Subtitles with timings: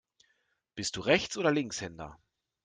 [0.73, 2.17] Bist du Rechts- oder Linkshänder?